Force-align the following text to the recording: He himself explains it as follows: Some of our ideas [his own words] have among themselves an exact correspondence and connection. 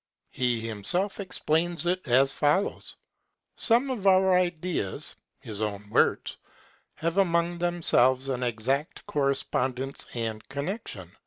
He 0.31 0.59
himself 0.67 1.19
explains 1.19 1.85
it 1.85 2.07
as 2.07 2.33
follows: 2.33 2.95
Some 3.55 3.91
of 3.91 4.07
our 4.07 4.35
ideas 4.35 5.15
[his 5.41 5.61
own 5.61 5.87
words] 5.91 6.37
have 6.95 7.19
among 7.19 7.59
themselves 7.59 8.27
an 8.27 8.41
exact 8.41 9.05
correspondence 9.05 10.07
and 10.15 10.43
connection. 10.49 11.11